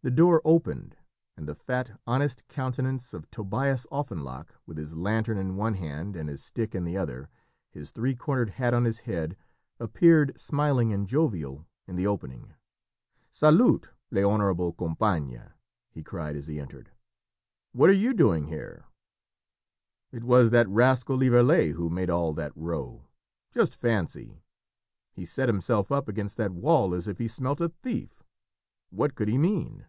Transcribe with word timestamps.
The 0.00 0.14
door 0.14 0.40
opened, 0.42 0.96
and 1.36 1.46
the 1.46 1.54
fat 1.54 2.00
honest 2.06 2.48
countenance 2.48 3.12
of 3.12 3.30
Tobias 3.30 3.86
Offenloch 3.92 4.54
with 4.64 4.78
his 4.78 4.96
lantern 4.96 5.36
in 5.36 5.54
one 5.54 5.74
hand 5.74 6.16
and 6.16 6.30
his 6.30 6.42
stick 6.42 6.74
in 6.74 6.84
the 6.84 6.96
other, 6.96 7.28
his 7.72 7.90
three 7.90 8.14
cornered 8.14 8.48
hat 8.48 8.72
on 8.72 8.84
his 8.86 9.00
head, 9.00 9.36
appeared, 9.78 10.40
smiling 10.40 10.94
and 10.94 11.06
jovial, 11.06 11.66
in 11.86 11.94
the 11.96 12.06
opening. 12.06 12.54
"Salut! 13.28 13.90
l'honorable 14.10 14.72
compagnie!" 14.72 15.42
he 15.90 16.02
cried 16.02 16.36
as 16.36 16.46
he 16.46 16.58
entered; 16.58 16.90
"what 17.72 17.90
are 17.90 17.92
you 17.92 18.14
doing 18.14 18.46
here?" 18.46 18.84
"It 20.10 20.24
was 20.24 20.48
that 20.52 20.66
rascal 20.70 21.18
Lieverlé 21.18 21.72
who 21.74 21.90
made 21.90 22.08
all 22.08 22.32
that 22.32 22.56
row. 22.56 23.04
Just 23.50 23.74
fancy 23.76 24.40
he 25.12 25.26
set 25.26 25.50
himself 25.50 25.92
up 25.92 26.08
against 26.08 26.38
that 26.38 26.54
wall 26.54 26.94
as 26.94 27.08
if 27.08 27.18
he 27.18 27.28
smelt 27.28 27.60
a 27.60 27.68
thief. 27.68 28.22
What 28.88 29.14
could 29.14 29.28
he 29.28 29.36
mean?" 29.36 29.84